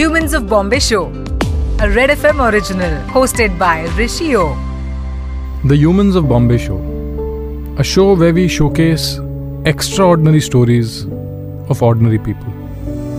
[0.00, 1.08] Humans of Bombay Show,
[1.78, 4.56] a Red FM original hosted by Rishi O.
[5.66, 6.78] The Humans of Bombay Show,
[7.76, 9.20] a show where we showcase
[9.66, 11.04] extraordinary stories
[11.68, 12.50] of ordinary people.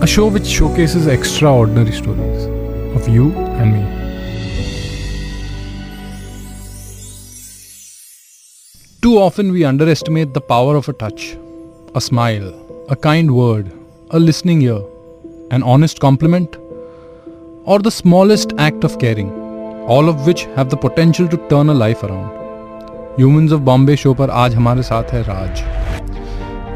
[0.02, 2.46] A show which showcases extraordinary stories
[2.96, 3.30] of you
[3.60, 3.82] and me.
[9.02, 11.36] Too often we underestimate the power of a touch,
[11.94, 12.52] a smile,
[12.88, 13.70] a kind word,
[14.10, 14.82] a listening ear,
[15.52, 16.56] an honest compliment,
[17.64, 19.28] or the smallest act of caring,
[19.86, 22.30] all of which have the potential to turn a life around.
[23.18, 25.62] Humans of Bombay show पर आज हमारे साथ है राज।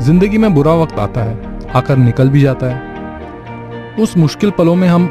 [0.02, 4.88] ज़िंदगी में बुरा वक्त आता है आकर निकल भी जाता है। उस मुश्किल पलों में
[4.88, 5.06] हम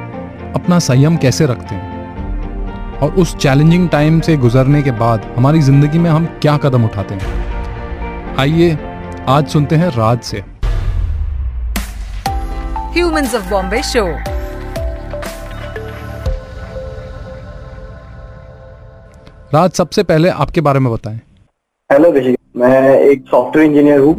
[0.56, 3.00] अपना संयम कैसे रखते हैं?
[3.00, 7.16] और उस चैलेंजिंग टाइम से गुजरने के बाद हमारी ज़िंदगी में हम क्या कदम उठाते
[7.16, 8.36] हैं?
[8.40, 8.78] आइए
[9.28, 10.44] आज सुनते हैं राज से।
[12.96, 14.35] Humans of Bombay Show.
[19.56, 21.20] राज, सबसे पहले आपके बारे में बताएँ।
[21.90, 24.14] हेलो ऋषि मैं एक सॉफ्टवेयर इंजीनियर हूँ।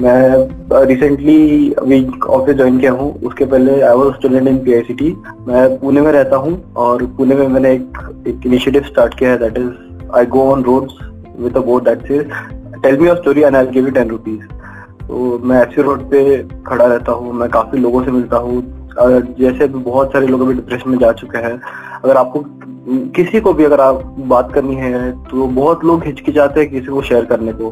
[0.00, 5.10] मैं रिसेंटली अभी ऑफ़िस ज्वाइन किया हूँ। उसके पहले I was student in PICT
[5.46, 6.52] मैं पुणे में रहता हूँ
[6.84, 9.70] और पुणे में मैंने एक एक इनिशिएटिव स्टार्ट किया है that is
[10.18, 10.98] I go on roads
[11.38, 12.22] with a board that say
[12.82, 14.42] tell me your story and I give you ten rupees
[15.06, 18.62] तो मैं एफसी रोड पे खड़ा रहता हूँ। मैं काफ़ी लोगों से मिलता हूँ।
[19.40, 21.58] जैसे बहुत सारे लोग अभी डिप्रेशन में जा चुके हैं
[22.04, 22.44] अगर आपको
[23.16, 27.02] किसी को भी अगर आप बात करनी है तो बहुत लोग हिचकिचाते हैं किसी को
[27.02, 27.70] शेयर करने को।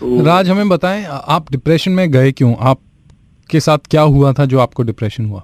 [0.00, 2.54] तो राज हमें बताएँ आप डिप्रेशन में गए क्यों?
[2.60, 2.78] आप
[3.50, 5.42] के साथ क्या हुआ था जो आपको डिप्रेशन हुआ?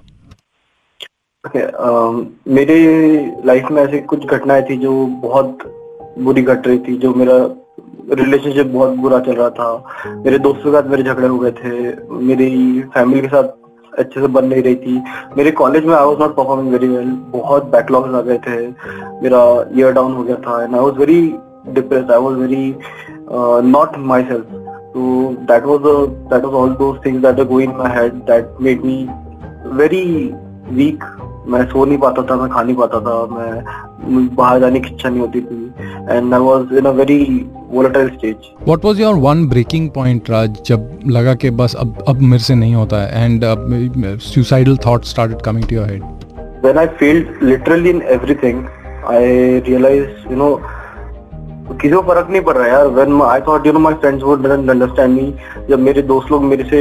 [1.43, 1.63] ओके
[2.53, 2.77] मेरे
[3.45, 4.93] लाइफ में ऐसी कुछ घटनाएँ थी जो
[5.23, 5.57] बहुत
[6.19, 7.37] बुरी घट रही थी जो मेरा
[8.13, 11.71] रिलेशनशिप बहुत बुरा चल रहा था। मेरे दोस्तों के साथ मेरे झगड़े हो गए थे।
[12.25, 13.43] मेरी फैमिली के साथ
[13.99, 15.01] अच्छे से बन नहीं रही थी।
[15.37, 18.57] मेरे कॉलेज में I was not performing very well बहुत बैकलॉग्स आ गए थे।
[19.23, 19.41] मेरा
[19.77, 21.21] ईयर डाउन हो गया था and I was very
[21.69, 22.75] depress I was very
[23.71, 24.53] not myself
[24.93, 25.01] तो
[25.51, 25.83] that was
[26.33, 28.97] that was all those things that going my head that made me
[29.75, 30.05] very
[30.71, 31.03] weak
[31.47, 35.09] मैं सो नहीं पाता था मैं खा नहीं पाता था मैं बाहर जाने की इच्छा
[35.09, 35.73] नहीं होती थी।
[36.09, 37.19] And I was in a very
[37.71, 38.35] volatile stage
[38.67, 42.55] what was your one breaking point Raj जब लगा कि बस अब अब मेरे से
[42.55, 43.25] नहीं होता है?
[43.25, 46.03] And suicidal thought started coming to your head
[46.65, 48.61] when I failed literally in everything,
[49.07, 49.17] I
[49.65, 50.53] realized, you know,
[51.81, 54.47] किसी को फ़र्क नहीं पड़ रहा यार। When I thought you know my friends would
[54.75, 55.25] understand me
[55.69, 56.79] जब मेरे दोस्त लोग मेरे से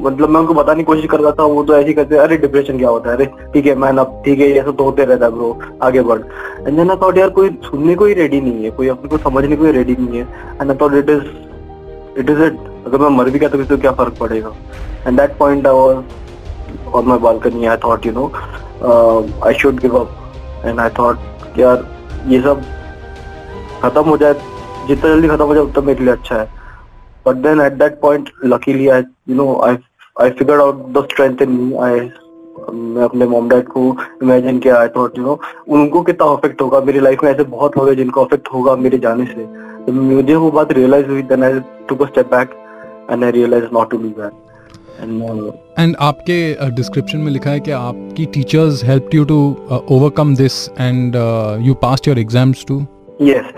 [0.00, 2.78] मतलब मैं उनको बताने की कोशिश कर रहा था, वो तो ऐसे करते अरे डिप्रेशन
[2.78, 3.16] क्या होता है?
[3.16, 6.20] अरे, ठीक है मैन अब ठीक है सब तो होते रहता है ब्रो आगे बढ़.
[6.66, 9.18] एंड देन आई थॉट यार, कोई सुनने को ही रेडी नहीं है, कोई अपने को
[9.28, 10.56] समझने को ही रेडी नहीं है.
[10.60, 13.74] And I thought it is it is it अगर मैं मर भी गया तो किसी
[13.74, 14.52] को क्या फ़र्क पड़ेगा?
[15.06, 18.30] And that point I was on my balcony I thought you know
[19.46, 21.84] I should give up and I thought यार,
[22.26, 22.62] ये सब
[23.82, 24.34] खत्म हो जाए,
[24.88, 26.48] जितना जल्दी खत्म हो जाए, उतना मेरे लिए अच्छा है.
[27.26, 29.76] But then at that point luckily I you know I
[30.16, 32.00] I figured out the strength in me I
[32.72, 36.80] मैं अपने मॉम डैड को इमेजिन किया आई थॉट यू नो उनको कितना अफेक्ट होगा
[36.80, 39.46] मेरी लाइफ में ऐसे बहुत लोग हैं जिनको अफेक्ट होगा मेरे जाने से।
[39.86, 42.50] तो मुझे वो बात रियलाइज़ हुई then I took a step back
[43.10, 44.32] and I realize not to do that
[45.78, 49.38] and आपके डिस्क्रिप्शन में लिखा है कि आपकी teachers help you to
[49.70, 51.16] overcome this and
[51.66, 52.82] you passed your exams too
[53.28, 53.48] Yes,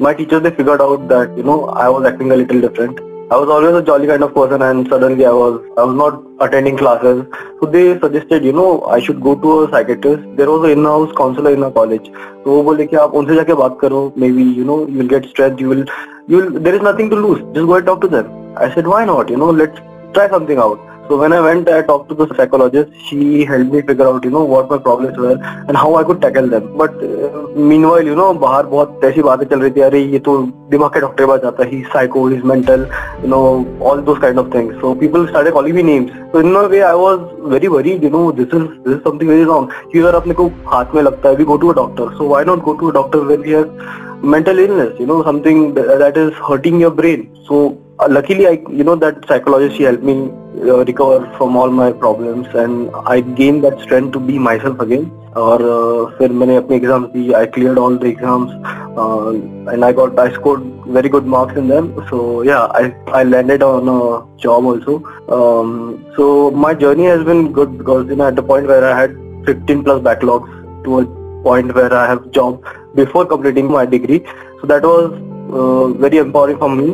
[0.00, 3.00] my teachers they figured out that you know I was acting a little different.
[3.31, 6.23] I was always a jolly kind of person, and suddenly I was I was not
[6.45, 7.25] attending classes.
[7.59, 10.23] So they suggested you know I should go to a psychiatrist.
[10.37, 12.07] There was an in-house counselor in our college.
[12.45, 14.01] तो वो बोले कि आप उनसे जाके बात करो.
[14.23, 15.59] Maybe you know you will get stressed.
[15.59, 15.83] You will
[16.27, 17.41] you will there is nothing to lose.
[17.57, 18.31] Just go and talk to them.
[18.55, 19.29] I said why not?
[19.29, 20.79] You know let's try something out.
[21.08, 22.90] So when I went, I talked to the psychologist.
[23.06, 25.36] She helped me figure out, you know, what my problems were
[25.68, 26.76] and how I could tackle them.
[26.78, 30.36] But uh, meanwhile, you know, बाहर बहुत ऐसी बातें चल रही थी अरे ये तो
[30.70, 32.86] दिमाग के डॉक्टर के पास जाता है ही psycho is mental
[33.22, 33.40] you know
[33.90, 36.80] all those kind of things so people started calling me names so in a way
[36.90, 37.18] I was
[37.52, 40.46] very worried you know this is this is something very wrong कि अगर अपने को
[40.72, 42.94] हाथ में लगता है we go to a doctor so why not go to a
[42.94, 47.56] doctor when we have mental illness you know something that is hurting your brain so
[48.01, 50.15] uh, luckily i you know that psychologist she helped me
[50.71, 55.07] uh, recover from all my problems and i gained that strength to be myself again
[55.37, 58.51] और uh, फिर मैंने अपने exams the I cleared all the exams
[59.73, 60.63] and I got I scored
[60.95, 62.17] very good marks in them so
[62.47, 62.83] yeah i
[63.19, 63.97] i landed on a
[64.43, 64.93] job also
[65.37, 65.73] um,
[66.17, 66.27] so
[66.65, 69.17] my journey has been good because you know at the point where i had
[69.49, 70.53] 15 plus backlogs
[70.85, 71.05] to a
[71.47, 72.71] point where i have job
[73.01, 74.21] before completing my degree
[74.61, 75.11] so that was
[75.59, 76.87] uh, very empowering for me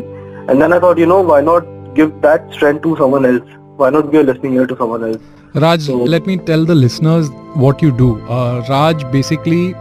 [0.48, 3.90] and then i thought you know why not give that strength to someone else why
[3.90, 5.18] not be a listening ear to someone else?
[5.54, 7.28] Raj, So- let me tell the listeners
[7.64, 8.08] what you do.
[8.28, 9.74] Uh, Raj basically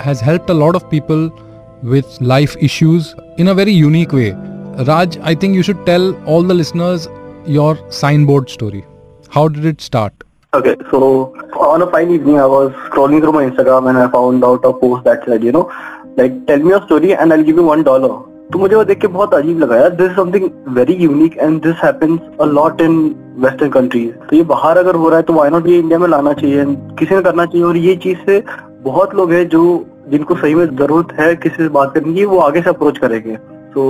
[0.00, 1.30] has helped a lot of people
[1.82, 4.32] with life issues in a very unique way.
[4.88, 7.08] Raj, I think you should tell all the listeners
[7.46, 8.84] your signboard story.
[9.30, 10.12] How did it start?
[10.52, 14.44] Okay, so on a fine evening, I was scrolling through my Instagram and I found
[14.44, 15.70] out a post that said, you know,
[16.16, 18.14] like tell me your story and I'll give you one dollar.
[18.50, 21.76] तो मुझे वो देख के बहुत अजीब लगा यार this something very unique and this
[21.84, 22.98] happens a lot in
[23.38, 26.08] western countries तो ये बाहर अगर हो रहा है तो वाई नॉट ये इंडिया में
[26.08, 26.64] लाना चाहिए?
[26.98, 27.66] किसी ने करना चाहिए?
[27.66, 28.42] और ये चीज़ से
[28.84, 29.62] बहुत लोग हैं जो,
[30.08, 33.36] जिनको सही में ज़रूरत है किसी से बात करने की, वो आगे से अप्रोच करेंगे।
[33.74, 33.82] तो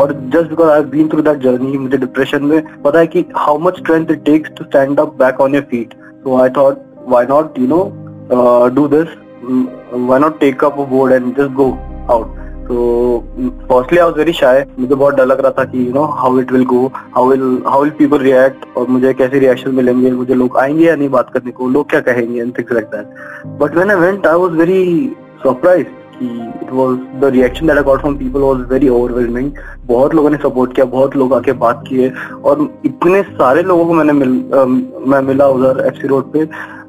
[0.00, 3.58] और just because I been through that journey मुझे डिप्रेशन में पता है कि how
[3.58, 7.26] much strength it takes to stand up back on your feet so I thought why
[7.30, 7.82] not you know
[8.74, 11.70] do this why not take up board and just go
[12.10, 12.76] out तो
[13.70, 16.38] firstly I was very shy मुझे बहुत डर लग रहा था कि you know how
[16.40, 20.34] it will go how will how will people react और मुझे कैसे रिएक्शन मिलेंगे मुझे
[20.34, 23.74] लोग आएँगे या नहीं बात करने को लोग क्या कहेंगे and things like that but
[23.74, 24.80] when I went I was very
[25.44, 26.26] surprised कि
[26.62, 29.50] it was the reaction that I got from people was very overwhelming
[29.86, 32.10] बहुत लोगों ने सपोर्ट किया बहुत लोग आके बात किए
[32.44, 36.44] और इतने सारे लोगों को मैंने मिल अम, मैं मिला उधर एफसी रोड पे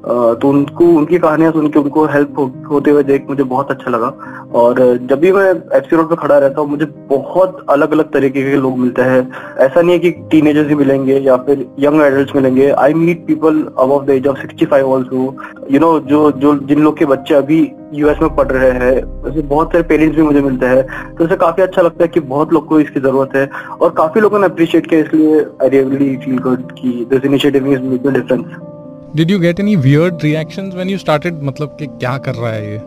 [0.06, 3.92] तो उनको उनकी कहानियाँ सुन के उनको हेल्प हो, होते हुए देख मुझे बहुत अच्छा
[3.92, 4.08] लगा।
[4.56, 4.80] और
[5.10, 8.56] जब भी मैं एफसी रोड पे खड़ा रहता हूँ मुझे बहुत अलग अलग तरीके के
[8.56, 9.20] लोग मिलते हैं।
[9.60, 13.62] ऐसा नहीं है कि टीनेजर्स ही मिलेंगे या फिर यंग एडल्ट मिलेंगे। I meet people
[13.80, 15.24] above the age of sixty five also
[15.72, 17.60] you know जो जो जिन लोग के बच्चे अभी
[17.94, 18.94] यूएस में पढ़ रहे हैं
[19.30, 22.20] ऐसे बहुत सारे पेरेंट्स भी मुझे मिलते हैं। तो उसे काफ़ी अच्छा लगता है कि
[22.20, 23.50] बहुत लोग को इसकी ज़रूरत है।
[23.82, 27.82] और काफ़ी लोगों ने अप्रिशिएट किया इसलिए आई रियली फील गुड कि this initiative is
[27.82, 28.74] making difference
[29.16, 31.44] Did you get any weird reactions when you started?
[31.44, 32.82] मतलब कि क्या कर रहा है ये?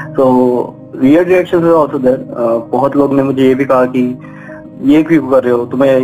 [0.16, 0.26] So
[0.94, 2.20] weird reactions are also there.
[2.20, 4.18] Uh, बहुत लोग ने मुझे ये भी कहा कि
[4.82, 5.66] ये क्यों कर रहे हो?
[5.66, 5.98] तुम्हें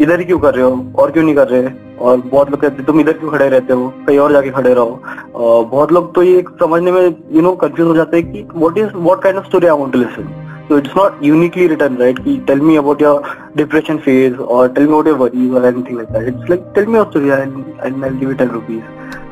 [0.00, 0.86] इधर ही क्यों कर रहे हो?
[0.98, 1.70] और क्यों नहीं कर रहे?
[2.00, 3.92] और बहुत लोग कहते तुम इधर क्यों खड़े रहते हो?
[4.06, 5.02] कहीं और जाके खड़े रहो.
[5.34, 8.78] और बहुत लोग तो ये समझने में यू नो कंफ्यूज हो जाते हैं कि what
[8.78, 12.17] is what kind of story I want to listen So it's not uniquely written, right?
[12.23, 13.15] Ki, tell me about your
[13.55, 16.23] depression phase or tell me about your worries or anything like that.
[16.23, 18.81] It's like tell me your story and, and I'll give you 10 rupees.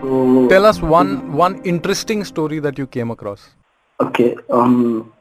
[0.01, 3.49] So Tell us one one interesting story that you came across.
[3.99, 4.35] Okay.
[4.49, 5.11] Um.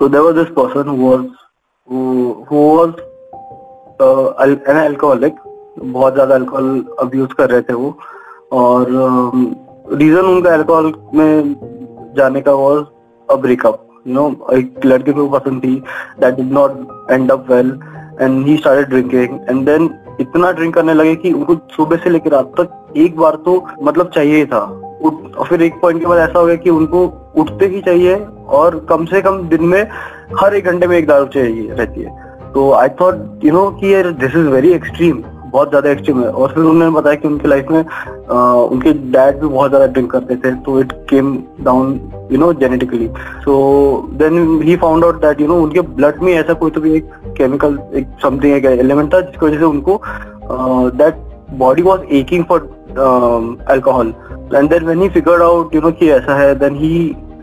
[0.00, 1.26] So there was this person who was
[1.88, 2.94] who who was
[4.00, 5.34] uh, al- an alcoholic.
[5.78, 6.66] बहुत ज्यादा alcohol
[7.00, 7.98] abuse कर रहे थे वो
[8.52, 8.90] और
[10.00, 11.54] reason उनका alcohol में
[12.16, 12.84] जाने का was
[13.30, 15.75] a breakup you know एक लड़के को पसंद थी
[16.19, 17.77] that did not end up well
[18.21, 19.89] and he started drinking and then
[20.21, 24.09] इतना ड्रिंक करने लगे कि उनको सुबह से लेकर रात तक एक बार तो मतलब
[24.15, 24.59] चाहिए था।
[25.03, 27.05] और फिर एक पॉइंट के बाद ऐसा हो गया कि उनको
[27.37, 28.15] उठते ही चाहिए,
[28.47, 29.81] और कम से कम दिन में
[30.39, 34.03] हर एक घंटे में एक दारू चाहिए रहती है। तो आई थॉट यू नो कि
[34.03, 35.21] दिस इज़ वेरी एक्सट्रीम
[35.57, 38.33] बहुत ज़्यादा एक्सट्रीम है। और फिर उन्होंने बताया कि उनकी लाइफ में अ,
[38.71, 41.99] उनके डैड भी बहुत ज़्यादा ड्रिंक करते थे तो it came down
[42.31, 43.07] you know genetically
[43.43, 43.53] so
[44.19, 47.11] then he found out that you know उनके ब्लड में ऐसा कोई तो भी एक
[47.37, 49.99] केमिकल एक समथिंग एक एलिमेंट था जिसकी वजह से उनको
[50.97, 51.21] that
[51.59, 52.59] body was aching for
[53.69, 54.13] alcohol
[54.55, 56.91] and then when he figured out you know कि ऐसा है then he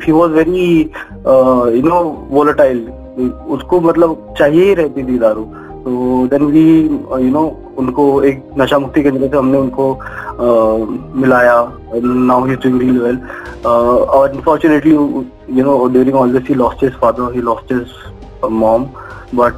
[0.03, 2.87] he was very you know volatile
[3.55, 5.45] उसको मतलब चाहिए ही रहती थी दारू।
[5.85, 6.67] तो देन वी
[7.25, 7.45] यू नो
[7.79, 11.57] उनको एक नशा मुक्ति केंद्र से हमने उनको uh, मिलाया
[11.95, 13.19] now he doing really well
[13.67, 18.87] और unfortunately you know during all this he lost his father he lost his mom
[19.37, 19.51] uh,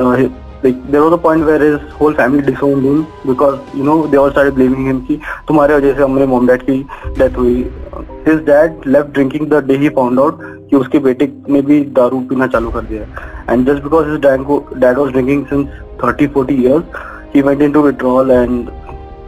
[0.00, 0.32] uh, he-
[0.64, 4.16] like there was a point where his whole family disowned him because you know they
[4.16, 5.18] all started blaming him कि
[5.48, 6.78] तुम्हारे वजह से हमारे mom dad की
[7.18, 7.62] death हुई
[8.26, 10.38] his dad left drinking the day he found out
[10.68, 13.06] कि उसके बेटे ने भी दारू पीना चालू कर दिया
[13.52, 15.68] and just because his dad, go- dad was drinking since
[16.02, 16.82] 30 40 years
[17.34, 18.70] he went into withdrawal and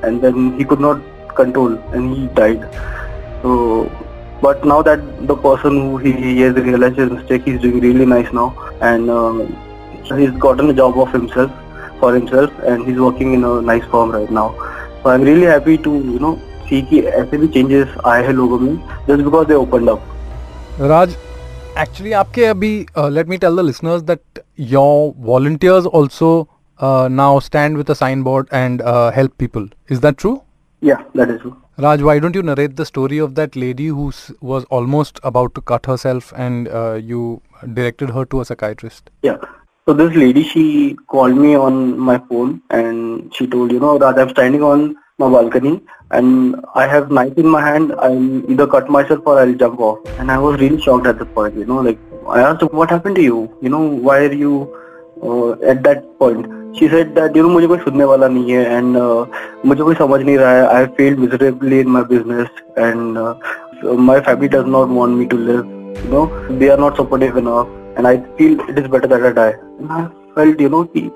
[0.02, 1.02] and then he could not
[1.40, 2.64] control and he died
[3.42, 3.90] so
[4.40, 8.06] but now that the person who he, he has realized his mistake he's doing really
[8.06, 8.48] nice now
[8.80, 9.46] and uh,
[10.16, 11.50] he's gotten a job of himself
[12.00, 14.48] for himself and he's working in a nice firm right now
[15.02, 16.34] so i'm really happy to you know
[16.69, 18.73] see कि ऐसे भी changes आए हैं लोगों में
[19.09, 19.99] just because they opened up
[20.91, 21.15] Raj,
[21.77, 24.43] actually आपके अभी uh, let me tell the listeners that
[24.75, 26.31] your volunteers also
[26.79, 29.67] uh, now stand with a signboard and uh, help people.
[29.89, 30.41] Is that true?
[30.89, 34.09] yeah that is true Raj, why don't you narrate the story of that lady who
[34.09, 37.41] s- was almost about to cut herself and uh, you
[37.73, 39.09] directed her to a psychiatrist?
[39.23, 39.37] Yeah.
[39.87, 44.19] So this lady, she called me on my phone and she told, you know, that
[44.19, 47.93] I'm standing on my balcony and I have knife in my hand.
[47.99, 49.99] I'll either cut myself or I'll jump off.
[50.19, 52.89] And I was really shocked at the point, you know, like I asked her, what
[52.89, 53.43] happened to you?
[53.61, 54.55] You know, why are you
[55.21, 56.57] uh, at that point?
[56.79, 59.25] She said that you know मुझे कोई सुनने वाला नहीं है and uh,
[59.65, 63.17] मुझे कोई समझ नहीं रहा है I failed miserably in my business and
[64.09, 65.57] my family does not want me to live
[66.05, 66.25] you know
[66.59, 69.51] they are not supportive enough and I feel it is better that I die
[69.91, 71.09] I felt you know कि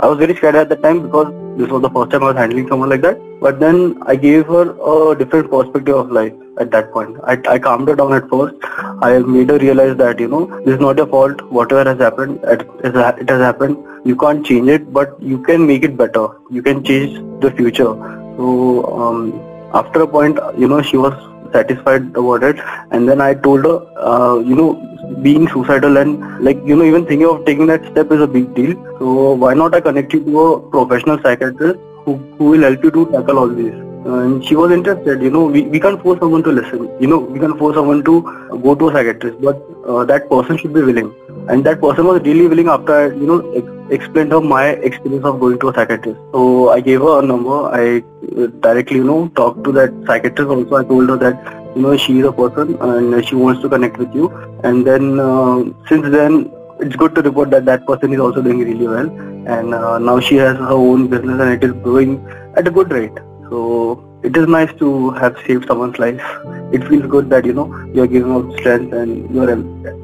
[0.00, 2.36] I was very scared at that time because this was the first time I was
[2.36, 3.20] handling someone like that.
[3.40, 7.16] But then I gave her a different perspective of life at that point.
[7.24, 8.54] I, I calmed her down at first.
[9.02, 11.42] I made her realize that, you know, this is not your fault.
[11.50, 13.76] Whatever has happened, it has happened.
[14.04, 16.28] You can't change it, but you can make it better.
[16.50, 17.94] You can change the future.
[18.36, 19.40] So um,
[19.74, 21.12] after a point, you know, she was
[21.52, 22.56] satisfied about it.
[22.90, 24.88] And then I told her, uh, you know,
[25.22, 28.54] being suicidal and like, you know, even thinking of taking that step is a big
[28.54, 28.74] deal.
[28.98, 32.90] So why not I connect you to a professional psychiatrist who, who will help you
[32.90, 33.74] to tackle all these.
[34.04, 36.90] And she was interested, you know, we, we can't force someone to listen.
[37.00, 38.22] You know, we can force someone to
[38.62, 41.14] go to a psychiatrist, but uh, that person should be willing.
[41.48, 45.24] And that person was really willing after I, you know, ex- explained her my experience
[45.24, 46.18] of going to a psychiatrist.
[46.32, 47.66] So I gave her a number.
[47.66, 48.02] I
[48.61, 50.75] directly, you know, talked to that psychiatrist also.
[50.75, 53.97] I told her that, you know, she is a person and she wants to connect
[53.97, 54.29] with you.
[54.63, 58.59] And then uh, since then, it's good to report that that person is also doing
[58.59, 59.09] really well.
[59.47, 62.25] And uh, now she has her own business and it is growing
[62.55, 63.17] at a good rate.
[63.49, 66.21] So it is nice to have saved someone's life.
[66.73, 69.55] It feels good that you know you're giving out strength and you're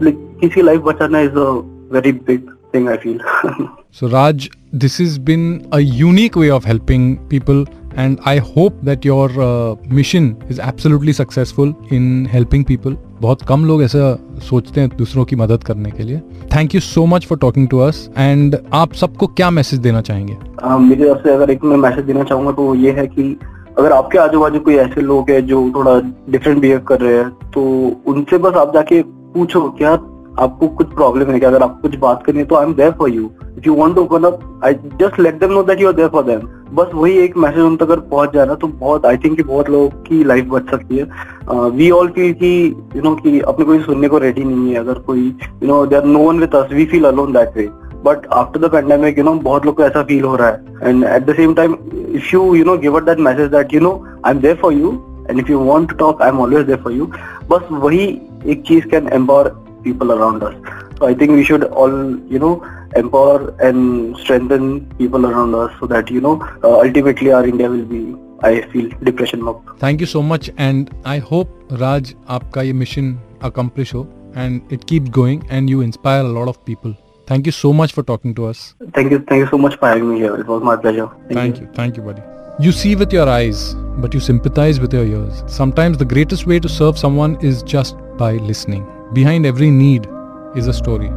[0.07, 1.61] like किसी life बचाना is a
[1.95, 3.19] very big thing I feel.
[3.91, 7.65] so Raj, this has been a unique way of helping people
[7.98, 12.96] and I hope that your uh, mission is absolutely successful in helping people.
[13.20, 16.18] बहुत कम लोग ऐसा सोचते हैं दूसरों की मदद करने के लिए.
[16.56, 20.34] Thank you so much for talking to us and आप सबको क्या मैसेज देना चाहेंगे?
[20.34, 23.38] uh, तरफ़ से अगर एक मैं मैसेज देना चाहूँगा तो ये है कि
[23.78, 26.00] अगर आपके आजू बाजू कोई ऐसे लोग हैं जो थोड़ा
[26.30, 27.62] डिफरेंट बिहेव कर रहे हैं तो
[28.06, 29.02] उनसे बस आप जाके
[29.34, 29.96] पूछो क्या
[30.38, 31.48] आपको कुछ प्रॉब्लम है क्या?
[31.48, 33.94] अगर आपको कुछ बात करनी है तो I am there for you if you want
[33.94, 36.90] to open up I just let them know that you are there for them बस
[36.94, 39.70] वही एक मैसेज उन तक अगर पहुँच जाए ना तो बहुत आई थिंक कि बहुत
[39.70, 42.50] लोगों की लाइफ बच सकती है। वी ऑल फील कि
[42.96, 45.26] यू नो कि अपने कोई सुनने को रेडी नहीं है। अगर कोई
[45.62, 47.68] you know there no one with us we feel alone that way
[48.04, 51.04] but after the pandemic you know बहुत लोग को ऐसा फील हो रहा है। And
[51.04, 53.92] at the same time if you you know give at that message that you know
[54.26, 54.92] I am there for you
[55.30, 57.06] and if you want to talk I am always there for you
[57.50, 58.04] बस वही
[58.46, 59.52] एक चीज़ can empower
[59.83, 60.55] people around us.
[60.99, 61.95] So I think we should all,
[62.33, 62.63] you know,
[62.95, 67.85] empower and strengthen people around us so that, you know, uh, ultimately our India will
[67.85, 69.77] be I feel depression mob.
[69.79, 71.49] Thank you so much and I hope
[71.83, 76.49] Raj आपका ये mission accomplish ho and it keeps going and you inspire a lot
[76.49, 76.93] of people.
[77.25, 78.75] Thank you so much for talking to us.
[78.93, 79.19] Thank you.
[79.19, 80.35] Thank you so much for having me here.
[80.35, 81.07] It was my pleasure.
[81.29, 81.67] Thank, thank you.
[81.67, 81.73] you.
[81.73, 82.21] Thank you, buddy.
[82.59, 85.43] You see with your eyes, but you sympathize with your ears.
[85.47, 88.85] Sometimes the greatest way to serve someone is just by listening.
[89.14, 90.06] Behind every need
[90.54, 91.10] is a story.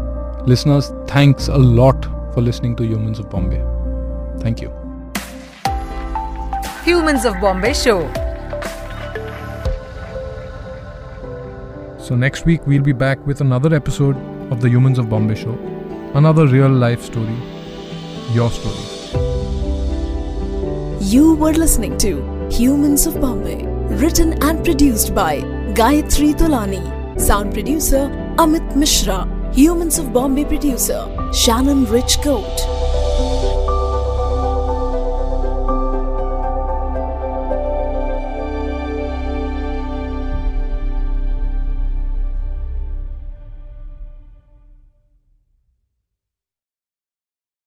[0.45, 3.61] Listeners, thanks a lot for listening to Humans of Bombay.
[4.39, 4.71] Thank you.
[6.85, 8.07] Humans of Bombay Show.
[11.99, 14.15] So, next week we'll be back with another episode
[14.51, 15.57] of the Humans of Bombay Show.
[16.13, 17.35] Another real life story.
[18.31, 19.19] Your story.
[21.01, 23.65] You were listening to Humans of Bombay,
[23.97, 25.41] written and produced by
[25.73, 27.00] Gayatri Tolani.
[27.21, 28.09] Sound producer
[28.39, 29.27] Amit Mishra.
[29.53, 32.90] Humans of Bombay producer Shannon Rich Coat.